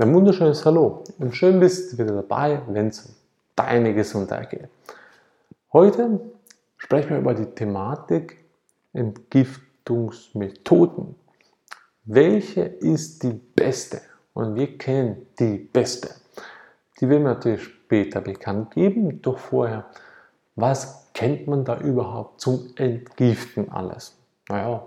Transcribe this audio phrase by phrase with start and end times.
[0.00, 3.14] Ein wunderschönes Hallo und schön bist du wieder dabei, wenn es um
[3.54, 4.70] deine Gesundheit geht.
[5.74, 6.18] Heute
[6.78, 8.42] sprechen wir über die Thematik
[8.94, 11.16] Entgiftungsmethoden.
[12.04, 14.00] Welche ist die beste?
[14.32, 16.14] Und wir kennen die beste.
[16.98, 19.84] Die werden wir natürlich später bekannt geben, doch vorher,
[20.56, 24.16] was kennt man da überhaupt zum Entgiften alles?
[24.48, 24.82] Naja,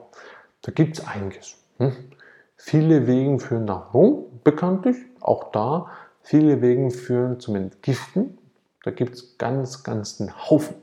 [0.63, 1.55] da gibt es einiges.
[1.77, 1.93] Hm?
[2.55, 5.89] Viele Wege führen nach Rom, bekanntlich, auch da.
[6.21, 8.37] Viele Wege führen zum Entgiften.
[8.83, 10.75] Da gibt es ganz, ganz einen Haufen.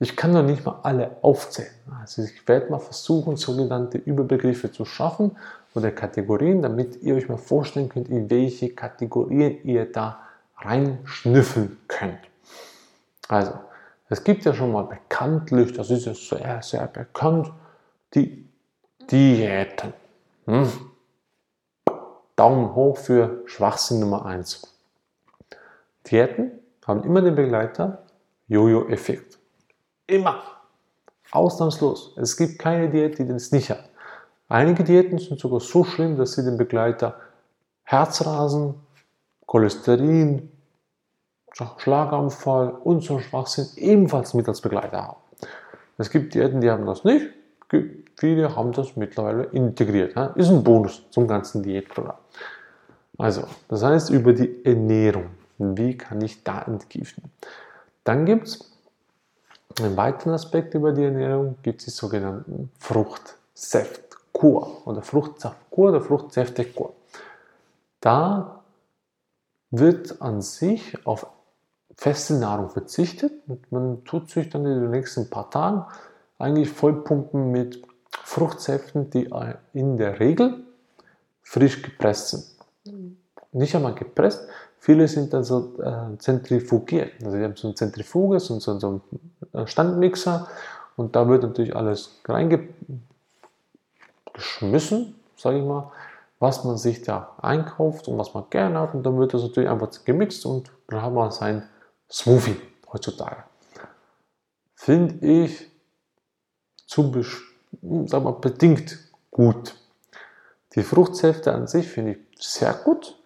[0.00, 1.72] Ich kann noch nicht mal alle aufzählen.
[2.00, 5.36] Also ich werde mal versuchen, sogenannte Überbegriffe zu schaffen
[5.74, 10.20] oder Kategorien, damit ihr euch mal vorstellen könnt, in welche Kategorien ihr da
[10.56, 12.20] reinschnüffeln könnt.
[13.28, 13.52] Also,
[14.08, 17.52] es gibt ja schon mal bekanntlich, das ist ja sehr, sehr bekannt,
[18.14, 18.48] die
[19.10, 19.92] Diäten.
[20.46, 20.68] Hm?
[22.38, 24.62] Daumen hoch für Schwachsinn Nummer 1.
[26.06, 26.52] Diäten
[26.86, 28.04] haben immer den Begleiter
[28.46, 29.38] Jojo-Effekt.
[30.06, 30.40] Immer.
[31.32, 32.14] Ausnahmslos.
[32.16, 33.90] Es gibt keine Diät, die das nicht hat.
[34.48, 37.16] Einige Diäten sind sogar so schlimm, dass sie den Begleiter
[37.82, 38.74] Herzrasen,
[39.44, 40.52] Cholesterin,
[41.78, 45.20] Schlaganfall und so Schwachsinn ebenfalls mit als Begleiter haben.
[45.98, 47.26] Es gibt Diäten, die haben das nicht.
[48.16, 50.16] Viele haben das mittlerweile integriert.
[50.36, 52.16] Ist ein Bonus zum ganzen Diätprogramm.
[53.18, 55.30] Also, das heißt über die Ernährung.
[55.58, 57.24] Wie kann ich da entgiften?
[58.04, 58.72] Dann gibt es
[59.80, 66.94] einen weiteren Aspekt über die Ernährung, gibt es die sogenannten Fruchtsäftkur oder Fruchtsaftkur oder Fruchtsäftekur.
[68.00, 68.62] Da
[69.70, 71.26] wird an sich auf
[71.96, 75.84] feste Nahrung verzichtet und man tut sich dann in den nächsten paar Tagen
[76.38, 79.28] eigentlich vollpumpen mit Fruchtsäften, die
[79.72, 80.64] in der Regel
[81.42, 82.58] frisch gepresst sind
[83.52, 84.46] nicht einmal gepresst.
[84.78, 87.12] Viele sind dann so äh, zentrifugiert.
[87.24, 89.00] Also sie haben so ein Zentrifuge, so, so, so
[89.52, 90.48] ein Standmixer
[90.96, 95.90] und da wird natürlich alles reingeschmissen, sage ich mal,
[96.38, 99.68] was man sich da einkauft und was man gerne hat und dann wird das natürlich
[99.68, 101.64] einfach gemixt und dann haben wir sein
[102.10, 102.56] Smoothie
[102.92, 103.42] heutzutage.
[104.74, 105.70] Finde ich
[106.88, 107.12] zu
[108.06, 108.98] sagen wir, bedingt
[109.30, 109.76] gut.
[110.74, 113.16] Die Fruchtsäfte an sich finde ich sehr gut.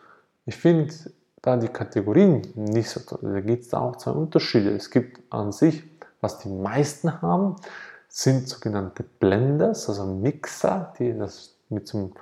[0.45, 0.93] Ich finde
[1.41, 3.33] da die Kategorien nicht so toll.
[3.33, 4.71] Da gibt es da auch zwei Unterschiede.
[4.71, 5.83] Es gibt an sich,
[6.21, 7.57] was die meisten haben,
[8.09, 12.13] sind sogenannte Blenders, also Mixer, die das mit so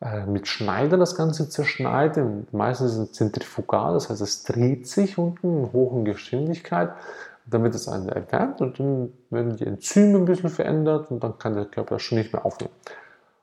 [0.00, 2.46] äh, mit Schneider das Ganze zerschneiden.
[2.52, 6.92] Meistens ist es zentrifugal, das heißt, es dreht sich unten in hohen Geschwindigkeit,
[7.46, 11.54] damit es einen erwärmt und dann werden die Enzyme ein bisschen verändert und dann kann
[11.54, 12.72] der Körper das schon nicht mehr aufnehmen.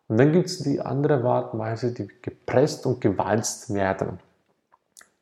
[0.07, 4.19] Und dann gibt es die andere Wartweise, die gepresst und gewalzt werden.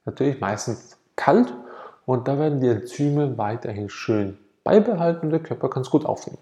[0.06, 1.53] Natürlich meistens kalt
[2.06, 6.40] und da werden die Enzyme weiterhin schön beibehalten und der Körper kann es gut aufnehmen.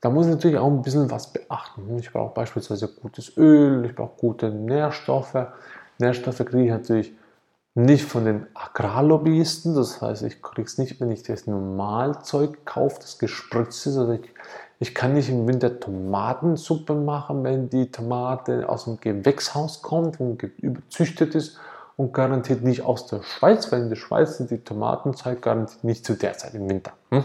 [0.00, 1.98] Da muss ich natürlich auch ein bisschen was beachten.
[1.98, 5.36] Ich brauche beispielsweise gutes Öl, ich brauche gute Nährstoffe.
[5.98, 7.12] Nährstoffe kriege ich natürlich
[7.74, 12.98] nicht von den Agrarlobbyisten, das heißt, ich kriege es nicht, wenn ich das Normalzeug kaufe,
[13.00, 13.96] das gespritzt ist.
[13.96, 14.34] Also ich
[14.80, 20.40] ich kann nicht im Winter Tomatensuppe machen, wenn die Tomate aus dem Gewächshaus kommt und
[20.58, 21.58] überzüchtet ist
[21.96, 26.04] und garantiert nicht aus der Schweiz, weil in der Schweiz sind die Tomatenzeit garantiert nicht
[26.04, 26.92] zu der Zeit im Winter.
[27.10, 27.24] Hm?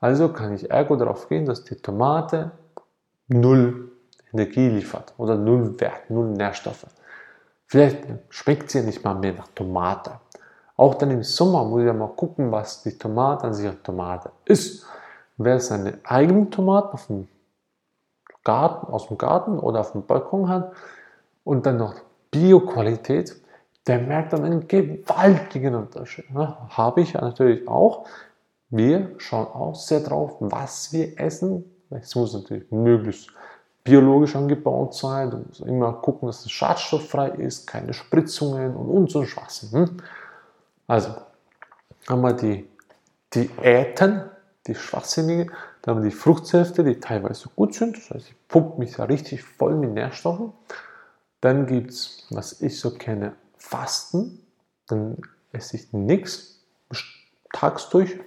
[0.00, 2.52] Also kann ich ergo darauf gehen, dass die Tomate
[3.28, 3.92] null
[4.32, 6.86] Energie liefert oder null Wert, null Nährstoffe.
[7.66, 10.20] Vielleicht schmeckt sie nicht mal mehr nach Tomate.
[10.76, 13.82] Auch dann im Sommer muss ich ja mal gucken, was die Tomate an sich an
[13.82, 14.86] Tomate ist.
[15.36, 17.28] Wer seine eigenen Tomaten auf dem
[18.44, 20.72] Garten, aus dem Garten oder auf dem Balkon hat
[21.44, 21.94] und dann noch
[22.30, 23.40] Bio-Qualität,
[23.86, 26.30] der merkt dann einen gewaltigen Unterschied.
[26.32, 26.56] Ne?
[26.70, 28.06] Habe ich natürlich auch.
[28.70, 31.64] Wir schauen auch sehr drauf, was wir essen.
[31.90, 33.30] Es muss natürlich möglichst
[33.84, 35.30] biologisch angebaut sein.
[35.30, 39.70] Du musst immer gucken, dass es schadstofffrei ist, keine Spritzungen und, und so Schwachsinn.
[39.72, 39.96] Hm?
[40.86, 41.14] Also
[42.08, 42.68] haben wir die
[43.34, 44.24] Diäten,
[44.66, 45.52] die schwachsinnige.
[45.82, 47.96] Dann haben wir die Fruchtsäfte, die teilweise gut sind.
[47.96, 50.52] Das heißt, ich pumpe mich da richtig voll mit Nährstoffen.
[51.42, 54.40] Dann gibt es, was ich so kenne, Fasten.
[54.86, 55.18] Dann
[55.52, 56.62] esse ich nichts
[57.52, 58.18] tags durch.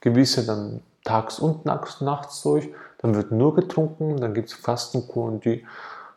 [0.00, 2.68] Gewisse dann tags und nachts durch.
[3.06, 4.16] Dann wird nur getrunken.
[4.16, 5.64] Dann gibt es Fastenkuren, die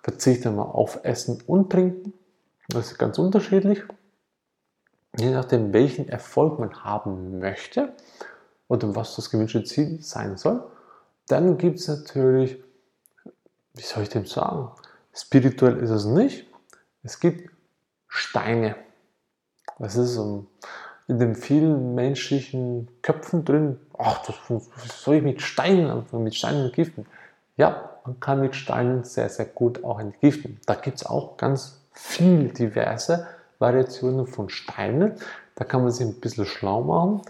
[0.02, 2.14] verzichten mal auf Essen und Trinken.
[2.68, 3.84] Das ist ganz unterschiedlich.
[5.16, 7.94] Je nachdem, welchen Erfolg man haben möchte,
[8.68, 10.64] oder was das gewünschte Ziel sein soll.
[11.28, 12.58] Dann gibt es natürlich,
[13.76, 14.72] wie soll ich dem sagen,
[15.14, 16.48] spirituell ist es nicht.
[17.04, 17.52] Es gibt
[18.08, 18.76] Steine.
[19.78, 20.48] Das ist um,
[21.10, 23.80] in den vielen menschlichen Köpfen drin.
[23.98, 24.36] Ach, das,
[25.02, 27.08] soll ich mit Steinen mit Steinen entgiften?
[27.58, 30.60] Ja, man kann mit Steinen sehr, sehr gut auch entgiften.
[30.68, 33.28] Da gibt es auch ganz viel diverse
[33.58, 35.14] Variationen von Steinen.
[35.56, 37.22] Da kann man sich ein bisschen schlau machen.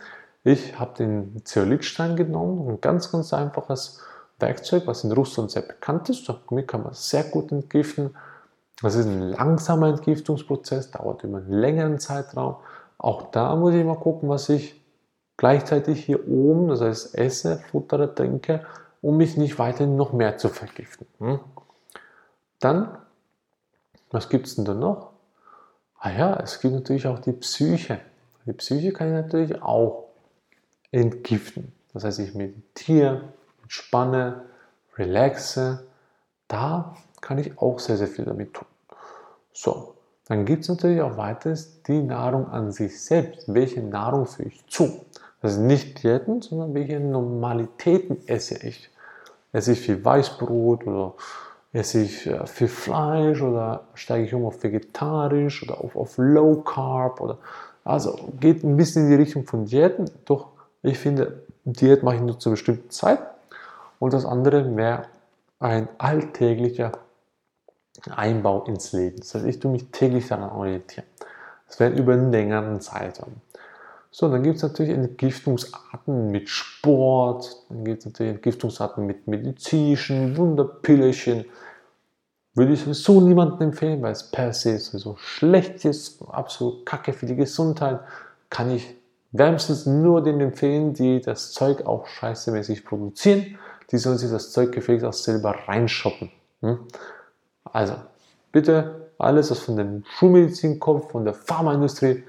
[0.44, 4.02] Ich habe den Zeolithstein genommen, ein ganz, ganz einfaches
[4.40, 6.28] Werkzeug, was in Russland sehr bekannt ist.
[6.28, 8.14] Damit kann man sehr gut entgiften.
[8.82, 12.58] Das ist ein langsamer Entgiftungsprozess, dauert über einen längeren Zeitraum.
[13.00, 14.80] Auch da muss ich mal gucken, was ich
[15.38, 18.66] gleichzeitig hier oben, das heißt esse, futtere, trinke,
[19.02, 21.08] um mich nicht weiterhin noch mehr zu vergiften.
[21.20, 21.40] Hm?
[22.60, 22.98] Dann,
[24.12, 25.12] was gibt es denn da noch?
[25.98, 28.02] Ah ja, es gibt natürlich auch die Psyche.
[28.46, 30.10] Die Psyche kann ich natürlich auch
[30.92, 31.72] entgiften.
[31.94, 33.30] Das heißt, ich meditiere,
[33.62, 34.44] entspanne,
[34.98, 35.88] relaxe.
[36.50, 38.68] Da kann ich auch sehr, sehr viel damit tun.
[39.54, 39.96] So,
[40.30, 43.52] dann gibt es natürlich auch weiteres die Nahrung an sich selbst.
[43.52, 45.02] Welche Nahrung führe ich zu?
[45.42, 48.90] Das ist nicht Diäten, sondern welche Normalitäten esse ich.
[49.52, 51.16] Esse ich viel Weißbrot oder
[51.74, 56.58] esse ich äh, viel Fleisch oder steige ich um auf vegetarisch oder auf, auf Low
[56.58, 57.40] Carb oder
[57.84, 60.50] also geht ein bisschen in die Richtung von Diäten, doch
[60.84, 63.20] ich finde, Diät mache ich nur zur bestimmten Zeit
[63.98, 65.04] und das andere wäre
[65.60, 66.92] ein alltäglicher
[68.10, 69.18] Einbau ins Leben.
[69.18, 71.08] Das heißt, ich tue mich täglich daran orientieren.
[71.68, 73.36] Das wäre über einen längeren Zeitraum.
[74.12, 80.36] So, dann gibt es natürlich Entgiftungsarten mit Sport, dann gibt es natürlich Entgiftungsarten mit medizinischen
[80.36, 81.46] Wunderpillerchen.
[82.56, 87.28] Würde ich sowieso niemandem empfehlen, weil es per se sowieso schlecht ist, absolut kacke für
[87.28, 88.00] die Gesundheit.
[88.50, 88.96] Kann ich
[89.32, 93.60] wärmstens nur denen empfehlen, die das Zeug auch scheißemäßig produzieren.
[93.92, 96.32] Die sollen sich das Zeug gefälligst auch selber reinshoppen.
[96.62, 96.80] Hm?
[97.74, 97.96] Also,
[98.52, 102.24] bitte alles, was von dem Schulmedizin kommt, von der Pharmaindustrie,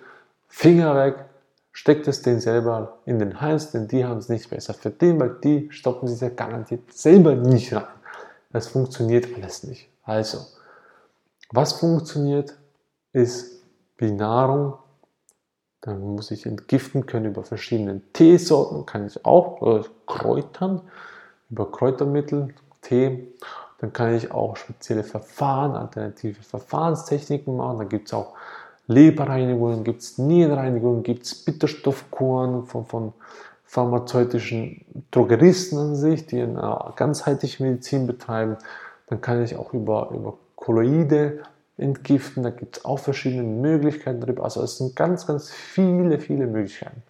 [0.48, 1.24] Finger weg,
[1.72, 5.36] steckt es denen selber in den Hals, denn die haben es nicht besser verdient, weil
[5.42, 7.84] die stoppen sich ja garantiert selber nicht rein.
[8.52, 9.88] Das funktioniert alles nicht.
[10.02, 10.38] Also,
[11.52, 12.56] was funktioniert,
[13.12, 13.62] ist
[13.98, 14.74] wie Nahrung
[15.80, 20.82] dann muss ich entgiften können über verschiedene Teesorten, kann ich auch, oder Kräutern,
[21.48, 23.28] über Kräutermittel, Tee.
[23.80, 27.78] Dann kann ich auch spezielle Verfahren, alternative Verfahrenstechniken machen.
[27.78, 28.34] Da gibt es auch
[28.86, 33.12] Leberreinigungen, gibt es Nierenreinigungen, gibt es Bitterstoffkuren von, von
[33.64, 38.56] pharmazeutischen Drogeristen an sich, die eine ganzheitliche Medizin betreiben.
[39.06, 41.42] Dann kann ich auch über, über Kolloide
[41.78, 42.42] entgiften.
[42.42, 44.44] Da gibt es auch verschiedene Möglichkeiten darüber.
[44.44, 47.02] Also es sind ganz, ganz viele, viele Möglichkeiten.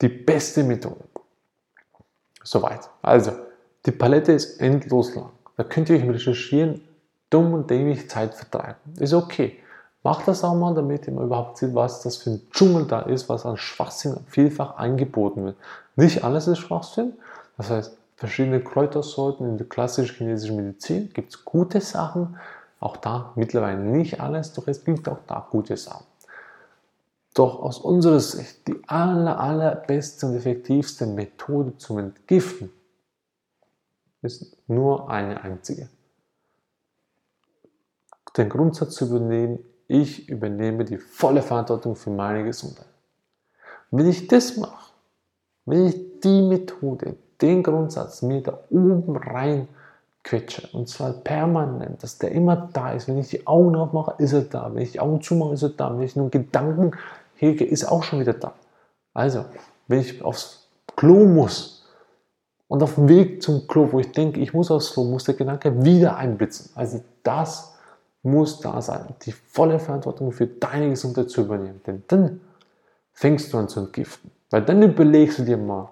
[0.00, 1.04] Die beste Methode.
[2.42, 2.90] Soweit.
[3.00, 3.32] Also,
[3.86, 5.30] die Palette ist endlos lang.
[5.56, 6.80] Da könnt ihr euch recherchieren,
[7.30, 8.76] dumm und dämlich Zeit vertreiben.
[8.98, 9.58] Ist okay.
[10.02, 13.00] Macht das auch mal, damit ihr mal überhaupt seht, was das für ein Dschungel da
[13.00, 15.56] ist, was an Schwachsinn vielfach eingeboten wird.
[15.96, 17.14] Nicht alles ist Schwachsinn.
[17.56, 22.36] Das heißt, verschiedene Kräutersorten in der klassischen chinesischen Medizin gibt es gute Sachen,
[22.80, 26.04] auch da mittlerweile nicht alles, doch es gibt auch da gute Sachen.
[27.32, 32.70] Doch aus unserer Sicht die aller, allerbeste und effektivste Methode zum Entgiften
[34.24, 35.88] ist nur eine einzige.
[38.36, 42.86] Den Grundsatz zu übernehmen, ich übernehme die volle Verantwortung für meine Gesundheit.
[43.90, 44.92] Wenn ich das mache,
[45.66, 49.68] wenn ich die Methode, den Grundsatz mir da oben rein
[50.24, 50.68] quetsche.
[50.72, 53.06] Und zwar permanent, dass der immer da ist.
[53.06, 54.74] Wenn ich die Augen aufmache, ist er da.
[54.74, 55.96] Wenn ich die Augen zumache, ist er da.
[55.96, 56.92] Wenn ich nur Gedanken
[57.34, 58.54] hege, ist er auch schon wieder da.
[59.12, 59.44] Also,
[59.86, 60.66] wenn ich aufs
[60.96, 61.83] Klo muss
[62.74, 65.36] und auf dem Weg zum Klo, wo ich denke, ich muss aufs Klo, muss der
[65.36, 66.72] Gedanke wieder einblitzen.
[66.74, 67.78] Also das
[68.24, 71.80] muss da sein, die volle Verantwortung für deine Gesundheit zu übernehmen.
[71.86, 72.40] Denn dann
[73.12, 74.32] fängst du an zu entgiften.
[74.50, 75.88] Weil dann überlegst du dir mal,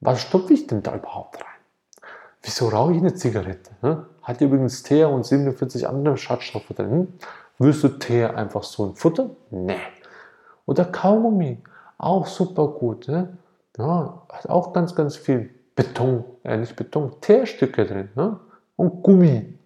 [0.00, 2.10] was stopfe ich denn da überhaupt rein?
[2.42, 3.70] Wieso rauche ich eine Zigarette?
[4.20, 7.14] Hat übrigens Teer und 47 andere Schadstoffe drin.
[7.58, 9.30] Willst du Teer einfach so ein Futter?
[9.50, 9.80] Nee.
[10.66, 11.62] Oder Kaugummi,
[11.96, 13.08] auch super gut.
[13.08, 13.38] Ne?
[13.78, 18.08] Ja, hat auch ganz, ganz viel Beton, äh, nicht Beton, Teerstücke drin.
[18.14, 18.38] Ne?
[18.76, 19.58] Und Gummi.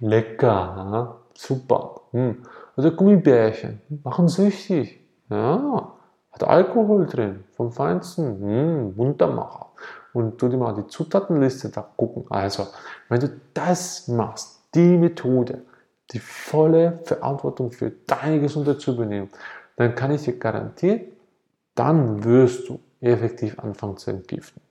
[0.00, 1.14] Lecker, ne?
[1.34, 2.00] super.
[2.12, 2.42] Hm.
[2.76, 5.00] Oder Gummibärchen, machen süchtig.
[5.30, 5.92] Ja,
[6.32, 8.40] hat Alkohol drin, vom Feinsten.
[8.40, 9.70] Hm, Wundermacher
[10.14, 12.24] und du dir mal die Zutatenliste da gucken.
[12.30, 12.66] Also,
[13.08, 15.62] wenn du das machst, die Methode,
[16.12, 19.28] die volle Verantwortung für deine Gesundheit zu übernehmen,
[19.76, 21.00] dann kann ich dir garantieren,
[21.74, 24.62] dann wirst du effektiv anfangen zu entgiften.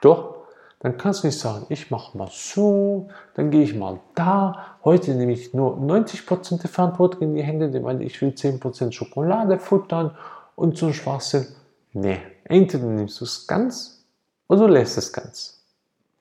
[0.00, 0.44] Doch
[0.84, 4.76] dann kannst du nicht sagen, ich mache mal so, dann gehe ich mal da.
[4.84, 9.58] Heute nehme ich nur 90% der Verantwortung in die Hände, weil ich will 10% Schokolade
[9.58, 10.14] futtern
[10.56, 11.46] und so ein Schwachsinn.
[11.94, 14.04] Nee, entweder nimmst du es ganz
[14.46, 15.64] oder du lässt es ganz.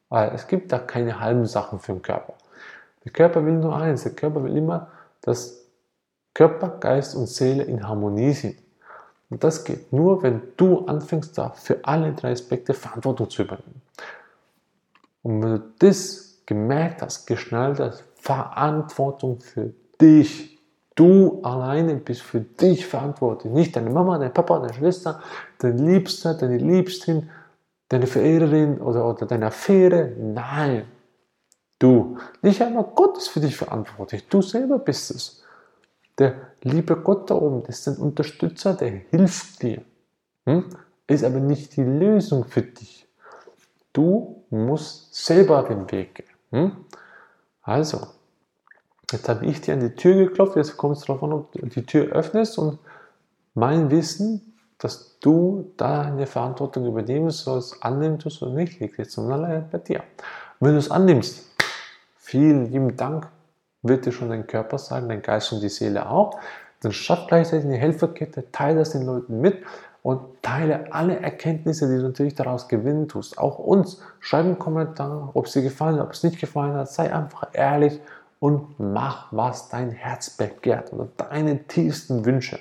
[0.08, 2.36] Weil es gibt da keine halben Sachen für den Körper.
[3.03, 4.88] Der Körper will nur eins, der Körper will immer,
[5.20, 5.65] dass
[6.34, 8.55] Körper, Geist und Seele in Harmonie sind.
[9.34, 13.82] Und das geht nur, wenn du anfängst, da für alle drei Aspekte Verantwortung zu übernehmen.
[15.24, 20.60] Und wenn du das gemerkt hast, geschnallt hast, Verantwortung für dich.
[20.94, 23.52] Du alleine bist für dich verantwortlich.
[23.52, 25.20] Nicht deine Mama, dein Papa, deine Schwester,
[25.58, 27.32] dein Liebster, deine Liebstin,
[27.90, 30.12] deine Verehrerin oder, oder deine Affäre.
[30.16, 30.86] Nein.
[31.80, 32.20] Du.
[32.44, 34.28] Nicht einmal Gott ist für dich verantwortlich.
[34.28, 35.44] Du selber bist es.
[36.20, 39.82] Der liebe Gott da oben ist ein Unterstützer, der hilft dir.
[40.46, 40.65] Hm?
[41.08, 43.08] Ist aber nicht die Lösung für dich.
[43.91, 46.27] Du musst selber den Weg gehen.
[46.51, 46.86] Hm?
[47.62, 48.08] Also,
[49.12, 51.65] jetzt habe ich dir an die Tür geklopft, jetzt kommt es darauf an, ob du
[51.65, 52.79] die Tür öffnest und
[53.53, 59.70] mein Wissen, dass du deine Verantwortung übernehmen sollst, annehmen tust oder nicht, liegt jetzt allein
[59.72, 60.03] bei dir.
[60.60, 61.46] Und wenn du es annimmst,
[62.17, 63.27] vielen lieben Dank,
[63.84, 66.40] wird dir schon dein Körper sagen, dein Geist und die Seele auch.
[66.82, 69.63] Dann schaff gleichzeitig eine Helferkette, teile das den Leuten mit
[70.02, 73.38] und teile alle Erkenntnisse, die du natürlich daraus gewinnen tust.
[73.38, 74.02] Auch uns.
[74.20, 76.90] Schreib einen Kommentar, ob es dir gefallen hat, ob es nicht gefallen hat.
[76.90, 78.00] Sei einfach ehrlich
[78.40, 82.60] und mach, was dein Herz begehrt oder deine tiefsten Wünsche.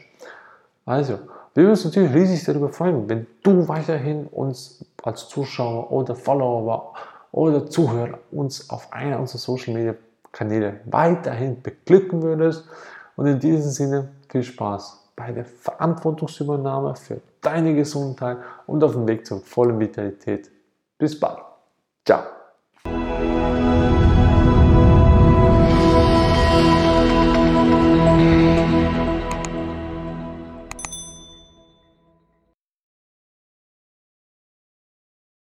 [0.86, 1.18] Also,
[1.54, 6.94] wir würden uns natürlich riesig darüber freuen, wenn du weiterhin uns als Zuschauer oder Follower
[7.32, 9.94] oder Zuhörer uns auf einer unserer Social Media
[10.32, 12.68] Kanäle weiterhin beglücken würdest.
[13.16, 19.06] Und in diesem Sinne viel Spaß bei der Verantwortungsübernahme für deine Gesundheit und auf dem
[19.06, 20.50] Weg zur vollen Vitalität.
[20.98, 21.38] Bis bald.
[22.04, 22.22] Ciao.